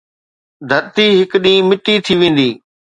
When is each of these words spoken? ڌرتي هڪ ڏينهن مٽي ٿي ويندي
ڌرتي 0.69 1.05
هڪ 1.19 1.31
ڏينهن 1.43 1.67
مٽي 1.69 1.93
ٿي 2.05 2.13
ويندي 2.19 2.49